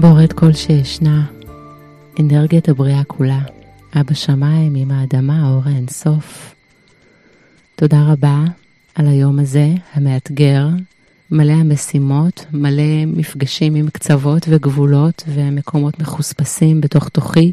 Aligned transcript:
בורד 0.00 0.32
כל 0.32 0.52
שישנה, 0.52 1.26
אנרגיית 2.20 2.68
הבריאה 2.68 3.04
כולה, 3.04 3.40
אבא 4.00 4.14
שמיים 4.14 4.74
עם 4.74 4.90
האדמה, 4.90 5.46
האור 5.46 5.62
האינסוף. 5.64 6.54
תודה 7.76 8.02
רבה 8.12 8.44
על 8.94 9.06
היום 9.08 9.38
הזה, 9.38 9.68
המאתגר, 9.92 10.68
מלא 11.30 11.52
המשימות, 11.52 12.46
מלא 12.52 13.06
מפגשים 13.06 13.74
עם 13.74 13.90
קצוות 13.90 14.46
וגבולות 14.48 15.22
ומקומות 15.28 15.98
מחוספסים 15.98 16.80
בתוך 16.80 17.08
תוכי, 17.08 17.52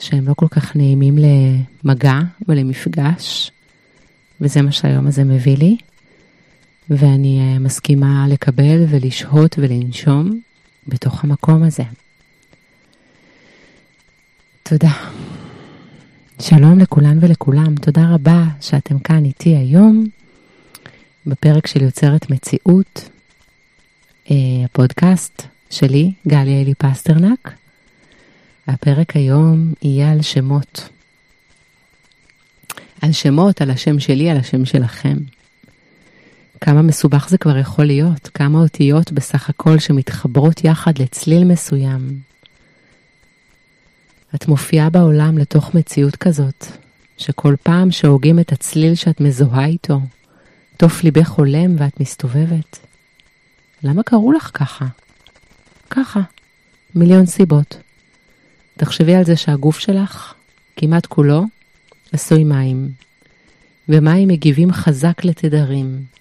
שהם 0.00 0.28
לא 0.28 0.34
כל 0.34 0.48
כך 0.50 0.76
נעימים 0.76 1.18
למגע 1.18 2.18
ולמפגש, 2.48 3.50
וזה 4.40 4.62
מה 4.62 4.72
שהיום 4.72 5.06
הזה 5.06 5.24
מביא 5.24 5.56
לי. 5.56 5.76
ואני 6.90 7.40
אה, 7.40 7.58
מסכימה 7.58 8.26
לקבל 8.28 8.84
ולשהות 8.88 9.54
ולנשום 9.58 10.40
בתוך 10.88 11.24
המקום 11.24 11.62
הזה. 11.62 11.82
תודה. 14.62 14.92
שלום 16.40 16.78
לכולן 16.78 17.18
ולכולם, 17.20 17.74
תודה 17.74 18.14
רבה 18.14 18.44
שאתם 18.60 18.98
כאן 18.98 19.24
איתי 19.24 19.56
היום 19.56 20.06
בפרק 21.26 21.66
של 21.66 21.82
יוצרת 21.82 22.30
מציאות, 22.30 23.08
אה, 24.30 24.36
הפודקאסט 24.64 25.42
שלי, 25.70 26.12
גליה 26.28 26.60
אלי 26.60 26.74
פסטרנק. 26.74 27.52
הפרק 28.66 29.16
היום 29.16 29.72
יהיה 29.82 30.12
על 30.12 30.22
שמות. 30.22 30.88
על 33.00 33.12
שמות, 33.12 33.60
על 33.60 33.70
השם 33.70 34.00
שלי, 34.00 34.30
על 34.30 34.36
השם 34.36 34.64
שלכם. 34.64 35.16
כמה 36.64 36.82
מסובך 36.82 37.28
זה 37.28 37.38
כבר 37.38 37.58
יכול 37.58 37.84
להיות, 37.84 38.28
כמה 38.34 38.58
אותיות 38.58 39.12
בסך 39.12 39.50
הכל 39.50 39.78
שמתחברות 39.78 40.64
יחד 40.64 40.98
לצליל 40.98 41.44
מסוים. 41.44 42.20
את 44.34 44.48
מופיעה 44.48 44.90
בעולם 44.90 45.38
לתוך 45.38 45.74
מציאות 45.74 46.16
כזאת, 46.16 46.66
שכל 47.18 47.54
פעם 47.62 47.90
שהוגים 47.90 48.38
את 48.38 48.52
הצליל 48.52 48.94
שאת 48.94 49.20
מזוהה 49.20 49.66
איתו, 49.66 50.00
תוף 50.76 51.04
ליבך 51.04 51.30
הולם 51.30 51.74
ואת 51.78 52.00
מסתובבת. 52.00 52.78
למה 53.82 54.02
קראו 54.02 54.32
לך 54.32 54.50
ככה? 54.54 54.86
ככה, 55.90 56.20
מיליון 56.94 57.26
סיבות. 57.26 57.76
תחשבי 58.76 59.14
על 59.14 59.24
זה 59.24 59.36
שהגוף 59.36 59.78
שלך, 59.78 60.34
כמעט 60.76 61.06
כולו, 61.06 61.44
עשוי 62.12 62.44
מים, 62.44 62.90
ומים 63.88 64.28
מגיבים 64.28 64.72
חזק 64.72 65.24
לתדרים, 65.24 66.12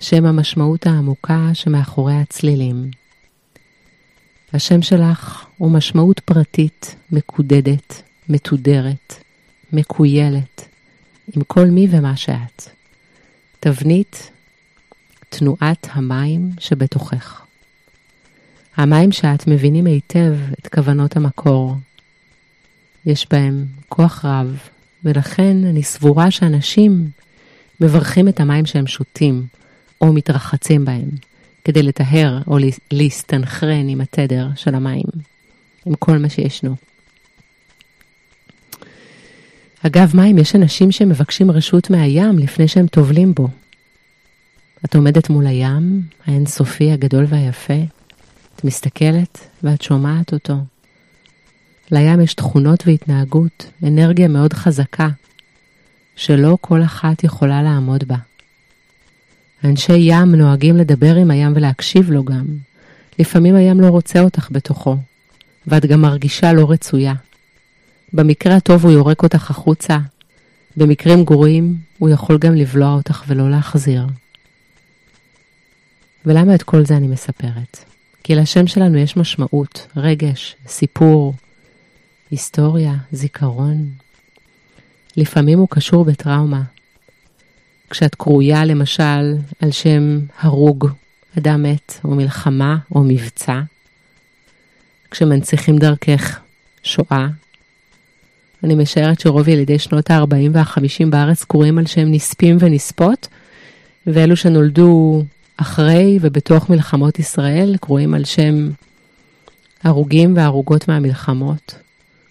שם 0.00 0.26
המשמעות 0.26 0.86
העמוקה 0.86 1.50
שמאחורי 1.54 2.14
הצלילים. 2.14 2.90
השם 4.52 4.82
שלך 4.82 5.46
הוא 5.58 5.70
משמעות 5.70 6.20
פרטית, 6.20 6.96
מקודדת, 7.12 8.02
מתודרת, 8.28 9.14
מקוילת, 9.72 10.68
עם 11.36 11.42
כל 11.42 11.66
מי 11.66 11.86
ומה 11.90 12.16
שאת. 12.16 12.62
תבנית 13.60 14.30
תנועת 15.28 15.88
המים 15.90 16.50
שבתוכך. 16.58 17.42
המים 18.76 19.12
שאת 19.12 19.46
מבינים 19.46 19.86
היטב 19.86 20.36
את 20.52 20.68
כוונות 20.74 21.16
המקור. 21.16 21.76
יש 23.06 23.26
בהם 23.30 23.66
כוח 23.88 24.24
רב, 24.24 24.58
ולכן 25.04 25.56
אני 25.64 25.82
סבורה 25.82 26.30
שאנשים 26.30 27.10
מברכים 27.80 28.28
את 28.28 28.40
המים 28.40 28.66
שהם 28.66 28.86
שותים, 28.86 29.46
או 30.00 30.12
מתרחצים 30.12 30.84
בהם, 30.84 31.08
כדי 31.64 31.82
לטהר 31.82 32.40
או 32.46 32.58
להסתנכרן 32.90 33.88
עם 33.88 34.00
התדר 34.00 34.48
של 34.56 34.74
המים, 34.74 35.04
עם 35.86 35.94
כל 35.94 36.18
מה 36.18 36.28
שישנו. 36.28 36.76
אגב, 39.86 40.16
מים, 40.16 40.38
יש 40.38 40.54
אנשים 40.54 40.92
שמבקשים 40.92 41.50
רשות 41.50 41.90
מהים 41.90 42.38
לפני 42.38 42.68
שהם 42.68 42.86
טובלים 42.86 43.34
בו. 43.34 43.48
את 44.84 44.94
עומדת 44.94 45.30
מול 45.30 45.46
הים, 45.46 46.02
האינסופי, 46.26 46.92
הגדול 46.92 47.24
והיפה, 47.28 47.74
את 48.56 48.64
מסתכלת 48.64 49.38
ואת 49.62 49.82
שומעת 49.82 50.32
אותו. 50.32 50.54
לים 51.90 52.20
יש 52.20 52.34
תכונות 52.34 52.82
והתנהגות, 52.86 53.70
אנרגיה 53.82 54.28
מאוד 54.28 54.52
חזקה, 54.52 55.08
שלא 56.16 56.58
כל 56.60 56.82
אחת 56.82 57.24
יכולה 57.24 57.62
לעמוד 57.62 58.04
בה. 58.04 58.16
אנשי 59.64 59.96
ים 59.96 60.34
נוהגים 60.34 60.76
לדבר 60.76 61.14
עם 61.14 61.30
הים 61.30 61.52
ולהקשיב 61.56 62.10
לו 62.10 62.24
גם. 62.24 62.46
לפעמים 63.18 63.54
הים 63.54 63.80
לא 63.80 63.86
רוצה 63.86 64.20
אותך 64.20 64.48
בתוכו, 64.50 64.96
ואת 65.66 65.86
גם 65.86 66.00
מרגישה 66.00 66.52
לא 66.52 66.70
רצויה. 66.70 67.14
במקרה 68.12 68.56
הטוב 68.56 68.84
הוא 68.84 68.92
יורק 68.92 69.22
אותך 69.22 69.50
החוצה, 69.50 69.98
במקרים 70.76 71.24
גרועים 71.24 71.76
הוא 71.98 72.08
יכול 72.08 72.38
גם 72.38 72.54
לבלוע 72.54 72.94
אותך 72.94 73.24
ולא 73.28 73.50
להחזיר. 73.50 74.06
ולמה 76.26 76.54
את 76.54 76.62
כל 76.62 76.84
זה 76.84 76.96
אני 76.96 77.08
מספרת? 77.08 77.84
כי 78.24 78.34
לשם 78.34 78.66
שלנו 78.66 78.98
יש 78.98 79.16
משמעות, 79.16 79.86
רגש, 79.96 80.56
סיפור, 80.66 81.34
היסטוריה, 82.30 82.94
זיכרון. 83.12 83.88
לפעמים 85.16 85.58
הוא 85.58 85.68
קשור 85.70 86.04
בטראומה, 86.04 86.62
כשאת 87.90 88.14
קרויה 88.14 88.64
למשל 88.64 89.34
על 89.60 89.70
שם 89.70 90.18
הרוג, 90.40 90.88
אדם 91.38 91.62
מת, 91.62 92.00
או 92.04 92.10
מלחמה, 92.10 92.76
או 92.94 93.04
מבצע, 93.04 93.60
כשמנציחים 95.10 95.78
דרכך 95.78 96.40
שואה. 96.82 97.28
אני 98.64 98.74
משערת 98.74 99.20
שרוב 99.20 99.48
ילידי 99.48 99.78
שנות 99.78 100.10
ה-40 100.10 100.50
וה-50 100.52 101.06
בארץ 101.10 101.44
קרויים 101.44 101.78
על 101.78 101.86
שם 101.86 102.04
נספים 102.06 102.56
ונספות, 102.60 103.28
ואלו 104.06 104.36
שנולדו 104.36 105.22
אחרי 105.56 106.18
ובתוך 106.20 106.70
מלחמות 106.70 107.18
ישראל 107.18 107.76
קרויים 107.80 108.14
על 108.14 108.24
שם 108.24 108.70
הרוגים 109.84 110.36
והרוגות 110.36 110.88
מהמלחמות. 110.88 111.74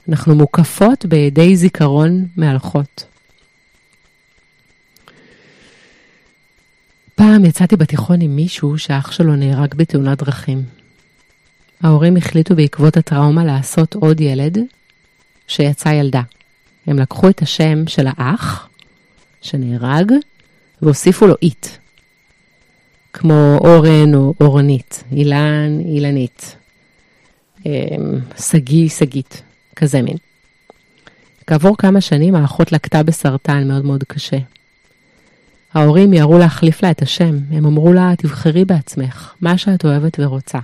אנחנו 0.09 0.35
מוקפות 0.35 1.05
בידי 1.05 1.55
זיכרון 1.55 2.25
מהלכות. 2.37 3.05
פעם 7.15 7.45
יצאתי 7.45 7.75
בתיכון 7.75 8.21
עם 8.21 8.35
מישהו 8.35 8.77
שאח 8.77 9.11
שלו 9.11 9.35
נהרג 9.35 9.73
בתאונת 9.75 10.17
דרכים. 10.17 10.63
ההורים 11.81 12.17
החליטו 12.17 12.55
בעקבות 12.55 12.97
הטראומה 12.97 13.45
לעשות 13.45 13.95
עוד 13.95 14.21
ילד 14.21 14.57
שיצא 15.47 15.89
ילדה. 15.89 16.21
הם 16.87 16.99
לקחו 16.99 17.29
את 17.29 17.41
השם 17.41 17.87
של 17.87 18.07
האח 18.07 18.69
שנהרג 19.41 20.11
והוסיפו 20.81 21.27
לו 21.27 21.35
אית. 21.41 21.79
כמו 23.13 23.57
אורן 23.61 24.15
או 24.15 24.33
אורנית, 24.41 25.03
אילן, 25.11 25.79
אילנית, 25.79 26.55
אמ, 27.65 27.71
שגיא, 28.39 28.89
שגית, 28.89 29.43
כזה 29.75 30.01
מין. 30.01 30.17
כעבור 31.47 31.77
כמה 31.77 32.01
שנים 32.01 32.35
האחות 32.35 32.71
לקטה 32.71 33.03
בסרטן 33.03 33.67
מאוד 33.67 33.85
מאוד 33.85 34.03
קשה. 34.03 34.37
ההורים 35.75 36.13
יראו 36.13 36.37
להחליף 36.37 36.83
לה 36.83 36.91
את 36.91 37.01
השם, 37.01 37.37
הם 37.51 37.65
אמרו 37.65 37.93
לה, 37.93 38.13
תבחרי 38.17 38.65
בעצמך, 38.65 39.33
מה 39.41 39.57
שאת 39.57 39.85
אוהבת 39.85 40.19
ורוצה. 40.19 40.59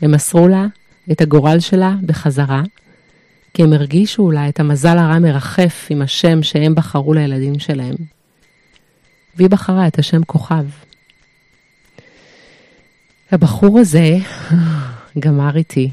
הם 0.00 0.12
מסרו 0.12 0.48
לה 0.48 0.66
את 1.12 1.20
הגורל 1.20 1.60
שלה 1.60 1.94
בחזרה, 2.06 2.62
כי 3.54 3.62
הם 3.62 3.72
הרגישו 3.72 4.22
אולי 4.22 4.48
את 4.48 4.60
המזל 4.60 4.98
הרע 4.98 5.18
מרחף 5.18 5.86
עם 5.90 6.02
השם 6.02 6.42
שהם 6.42 6.74
בחרו 6.74 7.14
לילדים 7.14 7.58
שלהם. 7.58 7.94
והיא 9.36 9.50
בחרה 9.50 9.86
את 9.86 9.98
השם 9.98 10.24
כוכב. 10.24 10.64
הבחור 13.32 13.78
הזה 13.78 14.16
גמר 15.24 15.56
איתי, 15.56 15.90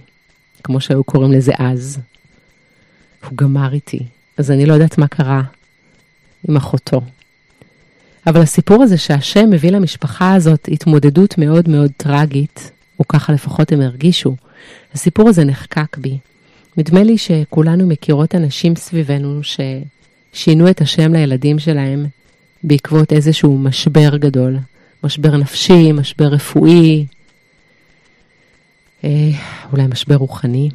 כמו 0.64 0.82
שהיו 0.82 1.04
קוראים 1.04 1.32
לזה 1.32 1.52
אז. 1.58 2.00
הוא 3.24 3.32
גמר 3.36 3.74
איתי, 3.74 4.00
אז 4.38 4.52
אני 4.52 4.66
לא 4.66 4.74
יודעת 4.74 4.98
מה 4.98 5.08
קרה 5.08 5.42
עם 6.50 6.58
אחותו. 6.58 7.02
אבל 8.28 8.42
הסיפור 8.42 8.84
הזה 8.84 8.98
שהשם 8.98 9.50
מביא 9.50 9.72
למשפחה 9.72 10.34
הזאת 10.34 10.70
התמודדות 10.72 11.38
מאוד 11.38 11.70
מאוד 11.70 11.92
טרגית, 11.98 12.72
או 13.00 13.08
ככה 13.08 13.34
לפחות 13.34 13.72
הם 13.72 13.82
הרגישו, 13.82 14.36
הסיפור 14.94 15.30
הזה 15.30 15.44
נחקק 15.44 15.98
בי. 15.98 16.18
נדמה 16.78 17.04
לי 17.04 17.18
שכולנו 17.18 17.88
מכירות 17.88 18.36
אנשים 18.36 18.76
סביבנו 18.76 19.42
ששינו 19.44 20.70
את 20.70 20.82
השם 20.82 21.14
לילדים 21.14 21.60
שלהם 21.60 22.06
בעקבות 22.64 23.14
איזשהו 23.14 23.58
משבר 23.58 24.18
גדול, 24.18 24.58
משבר 25.04 25.38
נפשי, 25.38 25.92
משבר 25.92 26.26
רפואי, 26.26 27.06
אה, 29.04 29.10
אולי 29.72 29.88
משבר 29.88 30.16
רוחני. 30.16 30.70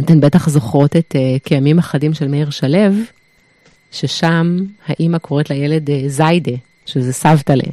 אתן 0.00 0.20
בטח 0.20 0.48
זוכרות 0.48 0.96
את 0.96 1.16
אה, 1.16 1.36
כימים 1.44 1.78
אחדים 1.78 2.14
של 2.14 2.28
מאיר 2.28 2.50
שלו, 2.50 2.78
ששם 3.92 4.56
האימא 4.86 5.18
קוראת 5.18 5.50
לילד 5.50 5.90
אה, 5.90 6.02
זיידה, 6.06 6.56
שזה 6.86 7.12
סבתלה, 7.12 7.70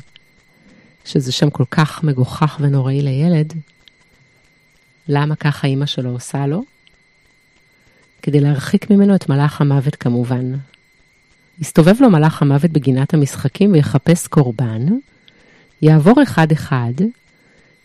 שזה 1.05 1.31
שם 1.31 1.49
כל 1.49 1.63
כך 1.71 2.03
מגוחך 2.03 2.57
ונוראי 2.59 3.01
לילד, 3.01 3.53
למה 5.07 5.35
ככה 5.35 5.67
אימא 5.67 5.85
שלו 5.85 6.09
עושה 6.09 6.47
לו? 6.47 6.63
כדי 8.21 8.39
להרחיק 8.39 8.89
ממנו 8.89 9.15
את 9.15 9.29
מלאך 9.29 9.61
המוות 9.61 9.95
כמובן. 9.95 10.53
יסתובב 11.59 11.93
לו 11.99 12.09
מלאך 12.09 12.41
המוות 12.41 12.71
בגינת 12.71 13.13
המשחקים 13.13 13.73
ויחפש 13.73 14.27
קורבן, 14.27 14.85
יעבור 15.81 16.23
אחד-אחד, 16.23 16.93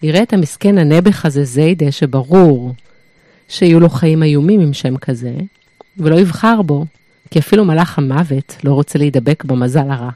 יראה 0.02 0.22
את 0.22 0.32
המסכן 0.32 0.78
הנעבך 0.78 1.24
הזה 1.24 1.44
זיידה 1.44 1.92
שברור 1.92 2.74
שיהיו 3.48 3.80
לו 3.80 3.88
חיים 3.88 4.22
איומים 4.22 4.60
עם 4.60 4.72
שם 4.72 4.96
כזה, 4.96 5.34
ולא 5.96 6.20
יבחר 6.20 6.62
בו, 6.62 6.84
כי 7.32 7.38
אפילו 7.38 7.64
מלאך 7.64 7.98
המוות 7.98 8.56
לא 8.64 8.72
רוצה 8.72 8.98
להידבק 8.98 9.44
במזל 9.44 9.90
הרע. 9.90 10.10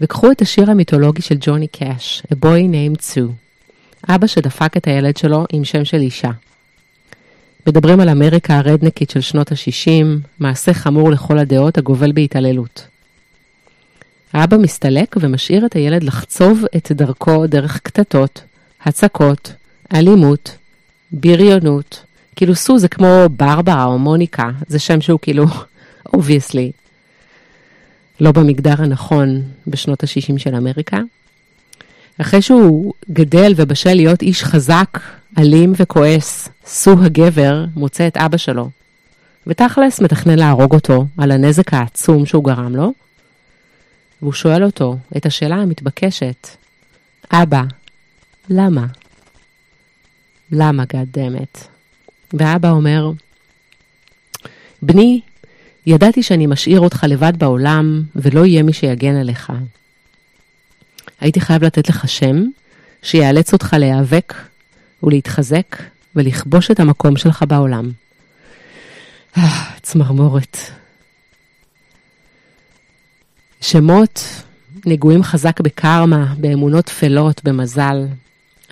וקחו 0.00 0.30
את 0.30 0.42
השיר 0.42 0.70
המיתולוגי 0.70 1.22
של 1.22 1.34
ג'וני 1.40 1.66
קאש, 1.66 2.22
A 2.32 2.34
Boy 2.44 2.60
Named 2.72 3.00
Sue, 3.00 3.32
אבא 4.08 4.26
שדפק 4.26 4.76
את 4.76 4.86
הילד 4.86 5.16
שלו 5.16 5.44
עם 5.52 5.64
שם 5.64 5.84
של 5.84 5.96
אישה. 5.96 6.30
מדברים 7.66 8.00
על 8.00 8.08
אמריקה 8.08 8.58
הרדנקית 8.58 9.10
של 9.10 9.20
שנות 9.20 9.52
ה-60, 9.52 10.04
מעשה 10.38 10.74
חמור 10.74 11.10
לכל 11.10 11.38
הדעות 11.38 11.78
הגובל 11.78 12.12
בהתעללות. 12.12 12.86
האבא 14.32 14.56
מסתלק 14.56 15.16
ומשאיר 15.20 15.66
את 15.66 15.74
הילד 15.74 16.02
לחצוב 16.02 16.64
את 16.76 16.92
דרכו 16.92 17.46
דרך 17.46 17.80
קטטות, 17.82 18.42
הצקות, 18.84 19.52
אלימות, 19.94 20.56
בריונות. 21.12 22.04
כאילו 22.36 22.54
סו 22.54 22.78
זה 22.78 22.88
כמו 22.88 23.24
ברברה 23.30 23.84
או 23.84 23.98
מוניקה, 23.98 24.50
זה 24.68 24.78
שם 24.78 25.00
שהוא 25.00 25.18
כאילו, 25.22 25.44
obviously, 26.12 26.72
לא 28.20 28.32
במגדר 28.32 28.74
הנכון 28.78 29.42
בשנות 29.66 30.04
ה-60 30.04 30.38
של 30.38 30.54
אמריקה. 30.54 30.98
אחרי 32.20 32.42
שהוא 32.42 32.92
גדל 33.10 33.52
ובשל 33.56 33.94
להיות 33.94 34.22
איש 34.22 34.44
חזק, 34.44 35.00
אלים 35.38 35.72
וכועס, 35.76 36.48
סו 36.66 36.90
הגבר 37.04 37.64
מוצא 37.76 38.06
את 38.06 38.16
אבא 38.16 38.36
שלו, 38.36 38.70
ותכלס 39.46 40.00
מתכנן 40.00 40.38
להרוג 40.38 40.74
אותו 40.74 41.06
על 41.18 41.30
הנזק 41.30 41.74
העצום 41.74 42.26
שהוא 42.26 42.44
גרם 42.44 42.76
לו, 42.76 42.92
והוא 44.22 44.32
שואל 44.32 44.64
אותו 44.64 44.96
את 45.16 45.26
השאלה 45.26 45.56
המתבקשת, 45.56 46.48
אבא, 47.32 47.62
למה? 48.50 48.86
למה, 50.52 50.82
damn 50.82 51.40
it? 51.42 51.73
ואבא 52.34 52.70
אומר, 52.70 53.10
בני, 54.82 55.20
ידעתי 55.86 56.22
שאני 56.22 56.46
משאיר 56.46 56.80
אותך 56.80 57.04
לבד 57.08 57.32
בעולם 57.38 58.02
ולא 58.16 58.46
יהיה 58.46 58.62
מי 58.62 58.72
שיגן 58.72 59.16
עליך. 59.16 59.52
הייתי 61.20 61.40
חייב 61.40 61.64
לתת 61.64 61.88
לך 61.88 62.08
שם 62.08 62.44
שיאלץ 63.02 63.52
אותך 63.52 63.76
להיאבק 63.78 64.34
ולהתחזק 65.02 65.76
ולכבוש 66.16 66.70
את 66.70 66.80
המקום 66.80 67.16
שלך 67.16 67.44
בעולם. 67.48 67.90
צמרמורת. 69.82 70.56
שמות 73.60 74.20
נגועים 74.86 75.22
חזק 75.22 75.60
בקרמה, 75.60 76.34
באמונות 76.38 76.84
טפלות, 76.84 77.44
במזל. 77.44 78.06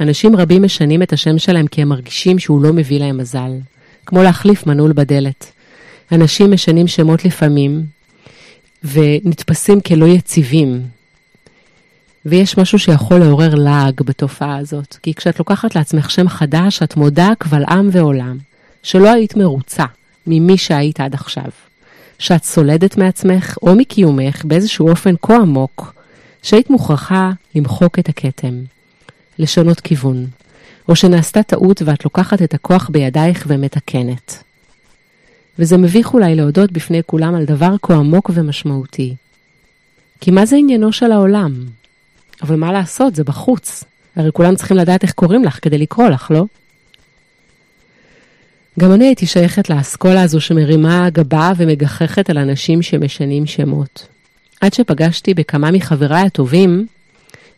אנשים 0.01 0.37
רבים 0.37 0.63
משנים 0.63 1.03
את 1.03 1.13
השם 1.13 1.39
שלהם 1.39 1.67
כי 1.67 1.83
הם 1.83 1.89
מרגישים 1.89 2.39
שהוא 2.39 2.63
לא 2.63 2.73
מביא 2.73 3.01
להם 3.01 3.19
מזל. 3.19 3.53
כמו 4.07 4.23
להחליף 4.23 4.67
מנעול 4.67 4.93
בדלת. 4.93 5.53
אנשים 6.13 6.53
משנים 6.53 6.89
שמות 6.89 7.25
לפעמים 7.25 7.85
ונתפסים 8.85 9.81
כלא 9.81 10.07
יציבים. 10.07 10.83
ויש 12.27 12.59
משהו 12.59 12.79
שיכול 12.79 13.19
לעורר 13.19 13.55
לעג 13.55 14.03
בתופעה 14.03 14.57
הזאת, 14.57 14.97
כי 15.03 15.15
כשאת 15.15 15.39
לוקחת 15.39 15.77
לעצמך 15.77 16.11
שם 16.11 16.29
חדש, 16.29 16.83
את 16.83 16.97
מודה 16.97 17.31
קבל 17.39 17.65
עם 17.69 17.89
ועולם, 17.93 18.39
שלא 18.83 19.13
היית 19.13 19.37
מרוצה 19.37 19.85
ממי 20.27 20.59
שהיית 20.59 21.01
עד 21.01 21.15
עכשיו. 21.15 21.51
שאת 22.19 22.45
סולדת 22.45 22.97
מעצמך 22.97 23.57
או 23.63 23.77
מקיומך 23.77 24.45
באיזשהו 24.45 24.89
אופן 24.89 25.15
כה 25.23 25.37
עמוק, 25.37 25.95
שהיית 26.43 26.71
מוכרחה 26.71 27.31
למחוק 27.55 27.99
את 27.99 28.09
הכתם, 28.09 28.55
לשנות 29.39 29.81
כיוון, 29.81 30.27
או 30.89 30.97
שנעשתה 30.97 31.43
טעות 31.43 31.83
ואת 31.83 32.05
לוקחת 32.05 32.43
את 32.43 32.55
הכוח 32.55 32.89
בידייך 32.93 33.45
ומתקנת. 33.47 34.43
וזה 35.59 35.77
מביך 35.77 36.15
אולי 36.15 36.35
להודות 36.35 36.73
בפני 36.73 37.01
כולם 37.07 37.35
על 37.35 37.45
דבר 37.45 37.75
כה 37.83 37.95
עמוק 37.95 38.31
ומשמעותי. 38.35 39.15
כי 40.21 40.31
מה 40.31 40.47
זה 40.47 40.57
עניינו 40.57 40.93
של 40.93 41.13
העולם? 41.13 41.65
אבל 42.43 42.57
מה 42.57 42.73
לעשות, 42.73 43.15
זה 43.15 43.25
בחוץ. 43.25 43.85
הרי 44.17 44.33
כולם 44.33 44.57
צריכים 44.57 44.77
לדעת 44.77 45.03
איך 45.03 45.13
קוראים 45.13 45.45
לך 45.45 45.59
כדי 45.63 45.79
לקרוא 45.79 46.09
לך, 46.09 46.31
לא? 46.31 46.45
גם 48.81 48.93
אני 48.93 49.05
הייתי 49.05 49.27
שייכת 49.27 49.71
לאסכולה 49.71 50.23
הזו 50.23 50.41
שמרימה 50.41 51.11
גבה 51.11 51.53
ומגחכת 51.57 52.31
על 52.31 52.39
אנשים 52.39 52.83
שמשנים 52.83 53.47
שמות. 53.47 54.07
עד 54.61 54.75
שפגשתי 54.75 55.35
בכמה 55.35 55.71
מחבריי 55.71 56.27
הטובים, 56.27 56.87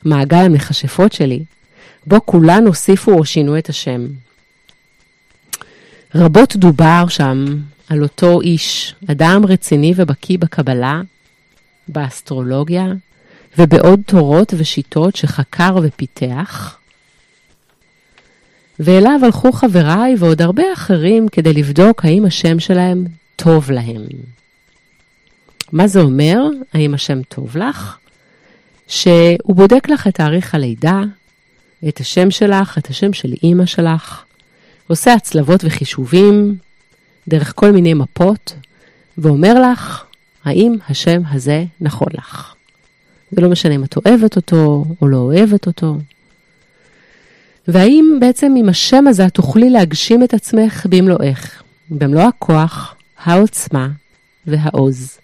מעגל 0.04 0.44
המכשפות 0.44 1.12
שלי, 1.12 1.44
בו 2.06 2.26
כולן 2.26 2.66
הוסיפו 2.66 3.12
או 3.12 3.24
שינו 3.24 3.58
את 3.58 3.68
השם. 3.68 4.06
רבות 6.14 6.56
דובר 6.56 7.04
שם 7.08 7.44
על 7.88 8.02
אותו 8.02 8.40
איש, 8.40 8.94
אדם 9.10 9.46
רציני 9.46 9.92
ובקיא 9.96 10.38
בקבלה, 10.38 11.00
באסטרולוגיה 11.88 12.86
ובעוד 13.58 14.00
תורות 14.06 14.54
ושיטות 14.56 15.16
שחקר 15.16 15.76
ופיתח. 15.82 16.78
ואליו 18.78 19.20
הלכו 19.22 19.52
חבריי 19.52 20.14
ועוד 20.18 20.42
הרבה 20.42 20.62
אחרים 20.72 21.28
כדי 21.28 21.52
לבדוק 21.52 22.04
האם 22.04 22.24
השם 22.24 22.60
שלהם 22.60 23.04
טוב 23.36 23.70
להם. 23.70 24.02
מה 25.72 25.86
זה 25.86 26.00
אומר? 26.00 26.40
האם 26.72 26.94
השם 26.94 27.22
טוב 27.22 27.56
לך? 27.56 27.96
שהוא 28.88 29.56
בודק 29.56 29.88
לך 29.88 30.06
את 30.06 30.14
תאריך 30.14 30.54
הלידה, 30.54 31.00
את 31.88 32.00
השם 32.00 32.30
שלך, 32.30 32.78
את 32.78 32.86
השם 32.86 33.12
של 33.12 33.34
אימא 33.42 33.66
שלך, 33.66 34.24
עושה 34.86 35.12
הצלבות 35.14 35.60
וחישובים 35.64 36.56
דרך 37.28 37.52
כל 37.56 37.70
מיני 37.70 37.94
מפות, 37.94 38.54
ואומר 39.18 39.72
לך 39.72 40.04
האם 40.44 40.76
השם 40.88 41.22
הזה 41.30 41.64
נכון 41.80 42.08
לך. 42.14 42.54
זה 43.30 43.40
לא 43.40 43.50
משנה 43.50 43.74
אם 43.74 43.84
את 43.84 43.96
אוהבת 43.96 44.36
אותו 44.36 44.84
או 45.02 45.08
לא 45.08 45.16
אוהבת 45.16 45.66
אותו. 45.66 45.96
והאם 47.68 48.16
בעצם 48.20 48.54
עם 48.58 48.68
השם 48.68 49.06
הזה 49.06 49.26
את 49.26 49.34
תוכלי 49.34 49.70
להגשים 49.70 50.22
את 50.22 50.34
עצמך 50.34 50.86
במלואך, 50.90 51.62
במלוא 51.90 52.22
הכוח, 52.22 52.94
העוצמה 53.24 53.88
והעוז. 54.46 55.18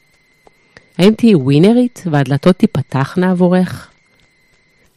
האם 0.99 1.15
תהיי 1.15 1.35
ווינרית 1.35 2.03
והדלתות 2.11 2.57
תיפתחנה 2.57 3.31
עבורך? 3.31 3.89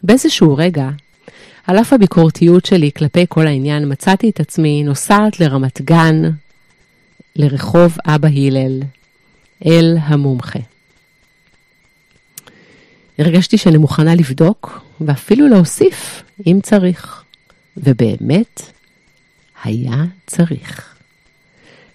באיזשהו 0.03 0.55
רגע, 0.57 0.89
על 1.67 1.79
אף 1.79 1.93
הביקורתיות 1.93 2.65
שלי 2.65 2.91
כלפי 2.97 3.25
כל 3.29 3.47
העניין, 3.47 3.91
מצאתי 3.91 4.29
את 4.29 4.39
עצמי 4.39 4.83
נוסעת 4.83 5.39
לרמת 5.39 5.81
גן, 5.81 6.21
לרחוב 7.35 7.97
אבא 8.05 8.27
הלל, 8.27 8.79
אל 9.65 9.97
המומחה. 10.01 10.59
הרגשתי 13.19 13.57
שאני 13.57 13.77
מוכנה 13.77 14.15
לבדוק 14.15 14.81
ואפילו 15.01 15.47
להוסיף 15.47 16.23
אם 16.47 16.59
צריך. 16.63 17.23
ובאמת, 17.77 18.61
היה 19.63 20.03
צריך. 20.27 20.95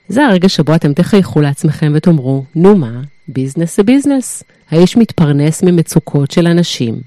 זה 0.08 0.26
הרגע 0.26 0.48
שבו 0.48 0.74
אתם 0.74 0.92
תחייכו 0.92 1.40
לעצמכם 1.40 1.92
ותאמרו, 1.94 2.44
נו 2.54 2.76
מה, 2.76 3.00
ביזנס 3.28 3.76
זה 3.76 3.82
ביזנס. 3.82 4.42
האיש 4.70 4.96
מתפרנס 4.96 5.62
ממצוקות 5.62 6.30
של 6.30 6.46
אנשים. 6.46 7.00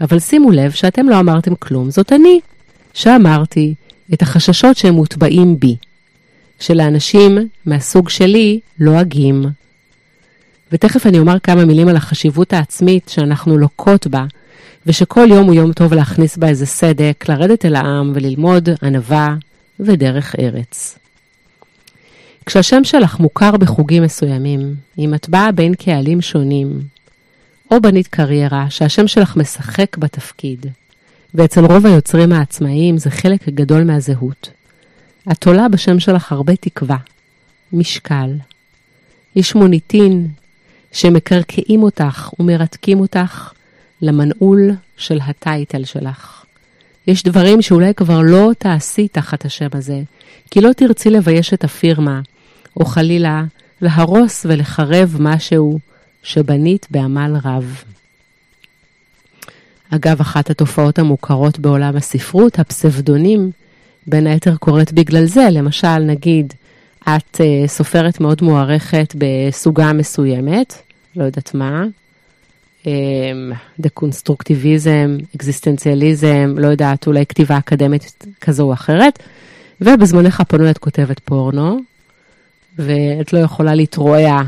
אבל 0.00 0.18
שימו 0.18 0.50
לב 0.50 0.70
שאתם 0.70 1.08
לא 1.08 1.20
אמרתם 1.20 1.54
כלום, 1.54 1.90
זאת 1.90 2.12
אני, 2.12 2.40
שאמרתי 2.94 3.74
את 4.12 4.22
החששות 4.22 4.76
שהם 4.76 4.94
מוטבעים 4.94 5.60
בי. 5.60 5.76
שלאנשים 6.60 7.38
מהסוג 7.66 8.08
שלי 8.08 8.60
לועגים. 8.78 9.44
ותכף 10.72 11.06
אני 11.06 11.18
אומר 11.18 11.38
כמה 11.38 11.64
מילים 11.64 11.88
על 11.88 11.96
החשיבות 11.96 12.52
העצמית 12.52 13.08
שאנחנו 13.08 13.58
לוקות 13.58 14.06
בה, 14.06 14.24
ושכל 14.86 15.26
יום 15.30 15.46
הוא 15.46 15.54
יום 15.54 15.72
טוב 15.72 15.94
להכניס 15.94 16.36
בה 16.36 16.48
איזה 16.48 16.66
סדק, 16.66 17.24
לרדת 17.28 17.64
אל 17.64 17.76
העם 17.76 18.12
וללמוד 18.14 18.68
ענווה 18.82 19.34
ודרך 19.80 20.34
ארץ. 20.38 20.98
כשהשם 22.46 22.84
שלך 22.84 23.18
מוכר 23.18 23.56
בחוגים 23.56 24.02
מסוימים, 24.02 24.74
אם 24.98 25.14
את 25.14 25.28
באה 25.28 25.52
בין 25.52 25.74
קהלים 25.74 26.20
שונים, 26.20 26.80
או 27.70 27.80
בנית 27.80 28.06
קריירה 28.06 28.66
שהשם 28.70 29.08
שלך 29.08 29.36
משחק 29.36 29.96
בתפקיד, 29.96 30.66
ואצל 31.34 31.64
רוב 31.64 31.86
היוצרים 31.86 32.32
העצמאיים 32.32 32.98
זה 32.98 33.10
חלק 33.10 33.48
גדול 33.48 33.84
מהזהות. 33.84 34.50
את 35.32 35.46
עולה 35.46 35.68
בשם 35.68 36.00
שלך 36.00 36.32
הרבה 36.32 36.56
תקווה, 36.56 36.96
משקל. 37.72 38.30
יש 39.36 39.54
מוניטין 39.54 40.28
שמקרקעים 40.92 41.82
אותך 41.82 42.30
ומרתקים 42.38 43.00
אותך 43.00 43.52
למנעול 44.02 44.70
של 44.96 45.18
הטייטל 45.22 45.84
שלך. 45.84 46.44
יש 47.06 47.22
דברים 47.22 47.62
שאולי 47.62 47.94
כבר 47.94 48.20
לא 48.20 48.50
תעשי 48.58 49.08
תחת 49.08 49.44
השם 49.44 49.68
הזה, 49.72 50.02
כי 50.50 50.60
לא 50.60 50.72
תרצי 50.72 51.10
לבייש 51.10 51.54
את 51.54 51.64
הפירמה, 51.64 52.20
או 52.76 52.84
חלילה 52.84 53.44
להרוס 53.80 54.46
ולחרב 54.48 55.16
משהו 55.20 55.78
שבנית 56.22 56.86
בעמל 56.90 57.36
רב. 57.44 57.84
אגב, 59.90 60.20
אחת 60.20 60.50
התופעות 60.50 60.98
המוכרות 60.98 61.58
בעולם 61.58 61.96
הספרות, 61.96 62.58
הפסבדונים, 62.58 63.50
בין 64.06 64.26
היתר 64.26 64.56
קורית 64.56 64.92
בגלל 64.92 65.24
זה. 65.24 65.48
למשל, 65.50 65.98
נגיד, 65.98 66.52
את 67.02 67.34
uh, 67.34 67.68
סופרת 67.68 68.20
מאוד 68.20 68.42
מוערכת 68.42 69.14
בסוגה 69.18 69.92
מסוימת, 69.92 70.74
לא 71.16 71.24
יודעת 71.24 71.54
מה, 71.54 71.84
דקונסטרוקטיביזם, 73.80 75.16
אקזיסטנציאליזם, 75.36 76.54
לא 76.58 76.66
יודעת, 76.66 77.06
אולי 77.06 77.26
כתיבה 77.26 77.58
אקדמית 77.58 78.24
כזו 78.40 78.62
או 78.62 78.72
אחרת, 78.72 79.18
ובזמנך 79.80 80.40
הפנוי 80.40 80.70
את 80.70 80.78
כותבת 80.78 81.18
פורנו, 81.18 81.78
ואת 82.78 83.32
לא 83.32 83.38
יכולה 83.38 83.74
להתרועע 83.74 84.42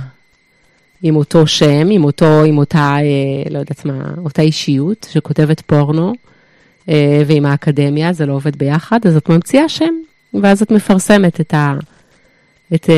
עם 1.02 1.16
אותו 1.16 1.47
שם, 1.47 1.88
עם, 1.90 2.04
אותו, 2.04 2.44
עם 2.44 2.59
אותה, 2.59 2.97
אה, 2.97 3.50
לא 3.50 3.59
יודעת 3.59 3.85
מה, 3.85 4.04
אותה 4.25 4.42
אישיות 4.42 5.06
שכותבת 5.11 5.61
פורנו, 5.61 6.12
אה, 6.88 7.23
ועם 7.26 7.47
האקדמיה, 7.47 8.12
זה 8.12 8.26
לא 8.26 8.32
עובד 8.32 8.56
ביחד, 8.56 9.00
אז 9.06 9.16
את 9.16 9.28
ממציאה 9.28 9.68
שם, 9.68 9.94
ואז 10.42 10.62
את 10.62 10.71
מפרסמת 10.71 11.40
את, 11.40 11.54
ה, 11.54 11.75
את, 12.75 12.90
אה, 12.90 12.94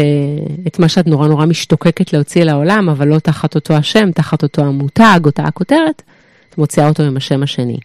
את 0.67 0.79
מה 0.79 0.89
שאת 0.89 1.07
נורא 1.07 1.29
נורא 1.29 1.47
משתוקקת 1.47 2.13
להוציא 2.13 2.45
לעולם, 2.45 2.89
אבל 2.89 3.09
לא 3.09 3.19
תחת 3.19 3.55
אותו 3.55 3.75
השם, 3.75 4.13
תחת 4.13 4.43
אותו 4.43 4.63
המותג, 4.63 5.21
אותה 5.25 5.43
הכותרת, 5.43 6.03
את 6.51 6.59
מוציאה 6.59 6.89
אותו 6.89 7.03
עם 7.03 7.17
השם 7.17 7.43
השני. 7.43 7.79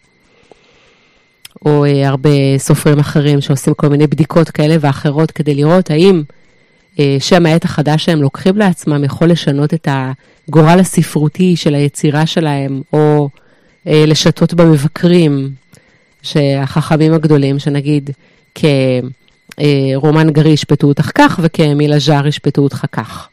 או 1.66 1.84
הרבה 2.04 2.58
סופרים 2.58 2.98
אחרים 2.98 3.40
שעושים 3.40 3.74
כל 3.74 3.88
מיני 3.88 4.06
בדיקות 4.06 4.50
כאלה 4.50 4.76
ואחרות 4.80 5.30
כדי 5.30 5.54
לראות 5.54 5.90
האם 5.90 6.22
אה, 6.98 7.16
שם 7.20 7.46
העט 7.46 7.64
החדש 7.64 8.04
שהם 8.04 8.22
לוקחים 8.22 8.56
לעצמם 8.56 9.04
יכול 9.04 9.30
לשנות 9.30 9.74
את 9.74 9.88
הגורל 9.90 10.80
הספרותי 10.80 11.56
של 11.56 11.74
היצירה 11.74 12.26
שלהם, 12.26 12.82
או 12.92 13.28
אה, 13.86 14.04
לשתות 14.06 14.54
במבקרים, 14.54 15.50
שהחכמים 16.22 17.12
הגדולים, 17.12 17.58
שנגיד 17.58 18.10
כרומן 18.54 20.30
גרי 20.30 20.50
ישפטו 20.50 20.86
אותך 20.86 21.10
כך, 21.14 21.40
וכמילה 21.42 21.98
ז'אר 21.98 22.26
ישפטו 22.26 22.62
אותך 22.62 22.84
כך, 22.92 23.28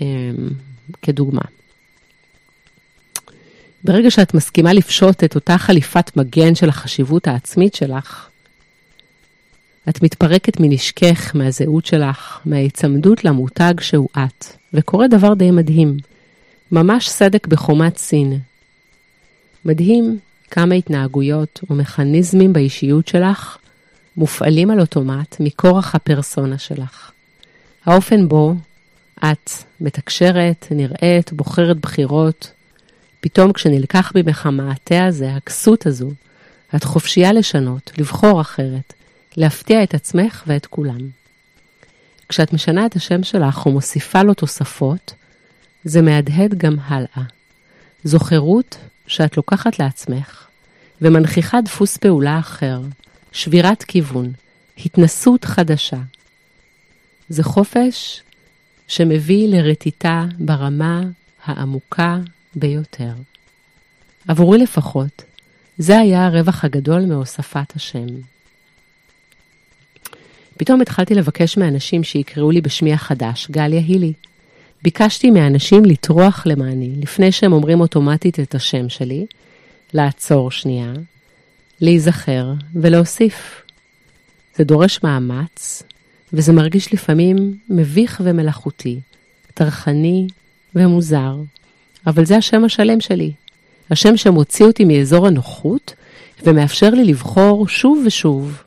אה, 0.00 0.06
כדוגמה. 1.02 1.42
ברגע 3.84 4.10
שאת 4.10 4.34
מסכימה 4.34 4.72
לפשוט 4.72 5.24
את 5.24 5.34
אותה 5.34 5.58
חליפת 5.58 6.16
מגן 6.16 6.54
של 6.54 6.68
החשיבות 6.68 7.28
העצמית 7.28 7.74
שלך, 7.74 8.29
את 9.88 10.02
מתפרקת 10.02 10.60
מנשקך, 10.60 11.34
מהזהות 11.34 11.86
שלך, 11.86 12.40
מההיצמדות 12.44 13.24
למותג 13.24 13.74
שהוא 13.80 14.08
את, 14.18 14.44
וקורה 14.74 15.08
דבר 15.08 15.34
די 15.34 15.50
מדהים, 15.50 15.96
ממש 16.72 17.08
סדק 17.08 17.46
בחומת 17.46 17.96
סין. 17.96 18.38
מדהים 19.64 20.18
כמה 20.50 20.74
התנהגויות 20.74 21.60
ומכניזמים 21.70 22.52
באישיות 22.52 23.08
שלך 23.08 23.58
מופעלים 24.16 24.70
על 24.70 24.80
אוטומט 24.80 25.36
מכורח 25.40 25.94
הפרסונה 25.94 26.58
שלך. 26.58 27.10
האופן 27.84 28.28
בו 28.28 28.54
את 29.18 29.50
מתקשרת, 29.80 30.66
נראית, 30.70 31.32
בוחרת 31.32 31.76
בחירות, 31.80 32.52
פתאום 33.20 33.52
כשנלקח 33.52 34.12
ממך 34.14 34.46
המעטה 34.46 35.04
הזה, 35.06 35.34
הכסות 35.34 35.86
הזו, 35.86 36.10
את 36.76 36.84
חופשייה 36.84 37.32
לשנות, 37.32 37.90
לבחור 37.98 38.40
אחרת, 38.40 38.92
להפתיע 39.36 39.82
את 39.82 39.94
עצמך 39.94 40.42
ואת 40.46 40.66
כולם. 40.66 41.08
כשאת 42.28 42.52
משנה 42.52 42.86
את 42.86 42.96
השם 42.96 43.22
שלך 43.22 43.66
ומוסיפה 43.66 44.22
לו 44.22 44.34
תוספות, 44.34 45.14
זה 45.84 46.02
מהדהד 46.02 46.54
גם 46.54 46.76
הלאה. 46.84 47.22
זו 48.04 48.18
חירות 48.18 48.76
שאת 49.06 49.36
לוקחת 49.36 49.78
לעצמך 49.78 50.46
ומנכיחה 51.02 51.60
דפוס 51.60 51.96
פעולה 51.96 52.38
אחר, 52.38 52.80
שבירת 53.32 53.82
כיוון, 53.82 54.32
התנסות 54.84 55.44
חדשה. 55.44 56.00
זה 57.28 57.42
חופש 57.44 58.22
שמביא 58.88 59.48
לרטיטה 59.48 60.24
ברמה 60.38 61.02
העמוקה 61.44 62.18
ביותר. 62.54 63.12
עבורי 64.28 64.58
לפחות, 64.58 65.22
זה 65.78 65.98
היה 65.98 66.26
הרווח 66.26 66.64
הגדול 66.64 67.00
מהוספת 67.00 67.76
השם. 67.76 68.06
פתאום 70.60 70.80
התחלתי 70.80 71.14
לבקש 71.14 71.56
מאנשים 71.56 72.04
שיקראו 72.04 72.50
לי 72.50 72.60
בשמי 72.60 72.92
החדש, 72.92 73.48
גליה 73.50 73.80
הילי. 73.80 74.12
ביקשתי 74.82 75.30
מאנשים 75.30 75.84
לטרוח 75.84 76.46
למעני, 76.46 76.90
לפני 77.02 77.32
שהם 77.32 77.52
אומרים 77.52 77.80
אוטומטית 77.80 78.40
את 78.40 78.54
השם 78.54 78.88
שלי, 78.88 79.26
לעצור 79.94 80.50
שנייה, 80.50 80.92
להיזכר 81.80 82.52
ולהוסיף. 82.74 83.62
זה 84.56 84.64
דורש 84.64 85.02
מאמץ, 85.02 85.82
וזה 86.32 86.52
מרגיש 86.52 86.94
לפעמים 86.94 87.56
מביך 87.68 88.20
ומלאכותי, 88.24 89.00
טרחני 89.54 90.26
ומוזר, 90.74 91.36
אבל 92.06 92.24
זה 92.24 92.36
השם 92.36 92.64
השלם 92.64 93.00
שלי. 93.00 93.32
השם 93.90 94.16
שמוציא 94.16 94.66
אותי 94.66 94.84
מאזור 94.84 95.26
הנוחות 95.26 95.94
ומאפשר 96.44 96.90
לי 96.90 97.04
לבחור 97.04 97.68
שוב 97.68 98.02
ושוב 98.06 98.62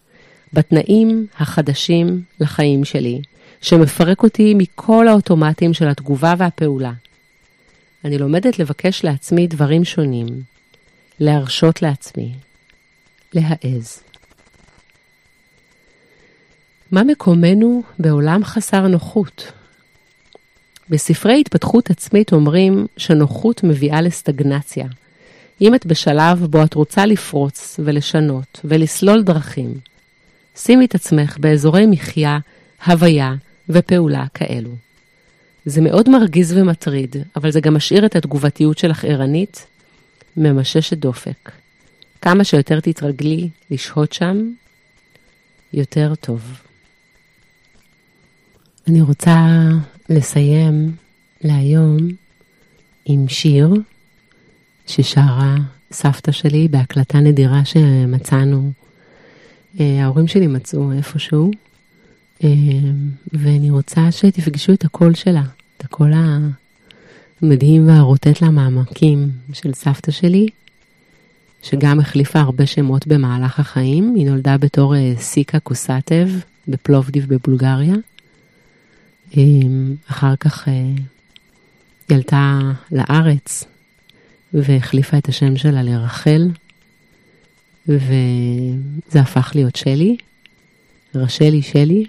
בתנאים 0.53 1.27
החדשים 1.39 2.21
לחיים 2.39 2.85
שלי, 2.85 3.21
שמפרק 3.61 4.23
אותי 4.23 4.53
מכל 4.57 5.07
האוטומטים 5.07 5.73
של 5.73 5.87
התגובה 5.87 6.33
והפעולה. 6.37 6.91
אני 8.05 8.17
לומדת 8.17 8.59
לבקש 8.59 9.03
לעצמי 9.03 9.47
דברים 9.47 9.83
שונים, 9.83 10.27
להרשות 11.19 11.81
לעצמי, 11.81 12.33
להעז. 13.33 13.99
מה 16.91 17.03
מקומנו 17.03 17.83
בעולם 17.99 18.43
חסר 18.43 18.87
נוחות? 18.87 19.51
בספרי 20.89 21.39
התפתחות 21.39 21.89
עצמית 21.89 22.33
אומרים 22.33 22.87
שנוחות 22.97 23.63
מביאה 23.63 24.01
לסטגנציה. 24.01 24.87
אם 25.61 25.75
את 25.75 25.85
בשלב 25.85 26.45
בו 26.49 26.63
את 26.63 26.73
רוצה 26.73 27.05
לפרוץ 27.05 27.79
ולשנות 27.83 28.59
ולסלול 28.63 29.23
דרכים, 29.23 29.73
שימי 30.55 30.85
את 30.85 30.95
עצמך 30.95 31.37
באזורי 31.39 31.85
מחיה, 31.85 32.39
הוויה 32.85 33.33
ופעולה 33.69 34.25
כאלו. 34.33 34.71
זה 35.65 35.81
מאוד 35.81 36.09
מרגיז 36.09 36.57
ומטריד, 36.57 37.15
אבל 37.35 37.51
זה 37.51 37.61
גם 37.61 37.73
משאיר 37.73 38.05
את 38.05 38.15
התגובתיות 38.15 38.77
שלך 38.77 39.05
ערנית, 39.05 39.65
ממששת 40.37 40.97
דופק. 40.97 41.51
כמה 42.21 42.43
שיותר 42.43 42.79
תתרגלי 42.79 43.49
לשהות 43.71 44.13
שם, 44.13 44.51
יותר 45.73 46.13
טוב. 46.15 46.61
אני 48.87 49.01
רוצה 49.01 49.37
לסיים 50.09 50.95
להיום 51.41 51.97
עם 53.05 53.27
שיר 53.27 53.73
ששרה 54.87 55.55
סבתא 55.91 56.31
שלי 56.31 56.67
בהקלטה 56.67 57.19
נדירה 57.19 57.65
שמצאנו 57.65 58.71
ההורים 59.79 60.27
שלי 60.27 60.47
מצאו 60.47 60.91
איפשהו, 60.91 61.51
אה, 62.43 62.49
ואני 63.33 63.69
רוצה 63.69 64.11
שתפגשו 64.11 64.73
את 64.73 64.85
הקול 64.85 65.13
שלה, 65.13 65.43
את 65.77 65.83
הקול 65.83 66.13
המדהים 67.41 67.87
והרוטט 67.87 68.41
למעמקים 68.41 69.31
של 69.53 69.73
סבתא 69.73 70.11
שלי, 70.11 70.47
שגם 71.63 71.99
החליפה 71.99 72.39
הרבה 72.39 72.65
שמות 72.65 73.07
במהלך 73.07 73.59
החיים. 73.59 74.15
היא 74.15 74.29
נולדה 74.29 74.57
בתור 74.57 74.95
אה, 74.95 75.13
סיקה 75.17 75.59
קוסטב 75.59 76.29
בפלובדיב 76.67 77.25
בבולגריה. 77.25 77.95
אחר 80.07 80.35
כך 80.35 80.67
היא 80.67 80.95
עלתה 82.11 82.59
לארץ 82.91 83.63
והחליפה 84.53 85.17
את 85.17 85.29
השם 85.29 85.57
שלה 85.57 85.83
לרחל. 85.83 86.47
וזה 87.87 89.19
הפך 89.19 89.51
להיות 89.55 89.75
שלי, 89.75 90.17
רשלי 91.15 91.61
שלי. 91.61 92.05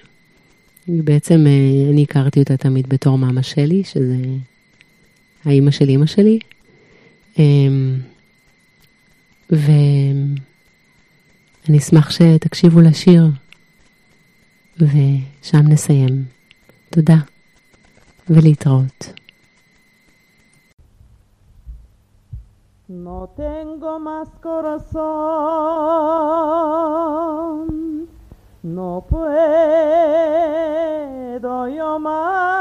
בעצם 0.88 1.46
אה, 1.46 1.90
אני 1.90 2.02
הכרתי 2.02 2.40
אותה 2.40 2.56
תמיד 2.56 2.88
בתור 2.88 3.18
מאמה 3.18 3.42
שלי, 3.42 3.84
שזה 3.84 4.16
האימא 5.44 5.70
של 5.70 5.88
אימא 5.88 6.06
שלי. 6.06 6.38
אמ, 7.38 7.96
ואני 9.50 10.28
אשמח 11.78 12.10
שתקשיבו 12.10 12.80
לשיר, 12.80 13.26
ושם 14.78 15.68
נסיים. 15.68 16.24
תודה, 16.90 17.16
ולהתראות. 18.30 19.23
No 22.94 23.28
tengo 23.36 23.98
más 23.98 24.30
corazón, 24.40 24.94
no 28.62 29.04
puedo 29.10 29.34
yo 31.68 31.98
más 31.98 32.54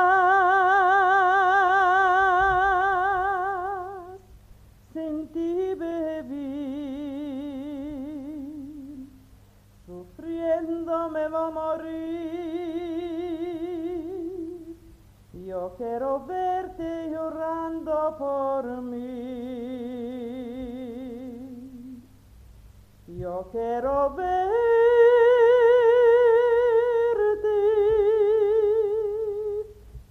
sin 4.92 5.28
ti 5.28 5.76
vivir, 5.76 6.28
sufriendo 9.86 11.10
me 11.12 11.30
voy 11.30 11.48
a 11.48 11.52
morir. 11.52 12.24
Yo 15.46 15.76
quiero 15.78 16.26
verte 16.26 17.12
llorando 17.12 18.16
por 18.18 18.82
mí. 18.82 19.33
Quiero 23.42 24.14
verte 24.14 24.44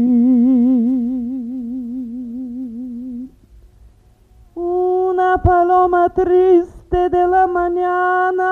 Una 4.55 5.43
paloma 5.43 6.09
triste 6.09 7.07
de 7.09 7.27
la 7.27 7.45
mañana, 7.45 8.49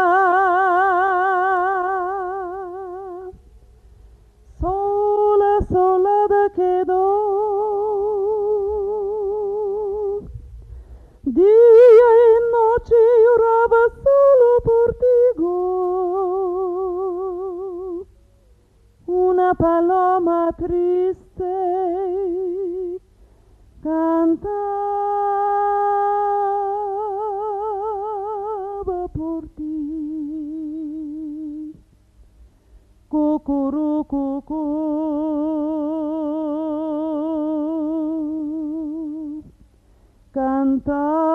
Dia 11.38 12.10
e 12.26 12.34
noce 12.50 12.98
orava 13.36 13.84
solo 14.04 14.50
por 14.68 14.90
tigo. 15.04 15.58
Una 19.06 19.54
paloma 19.54 20.52
triste 20.58 21.56
cantaba 23.84 24.48
por 29.14 29.48
ti. 29.50 29.76
Cocoro, 33.08 34.06
cocoro. 34.06 34.88
cantar. 40.38 41.27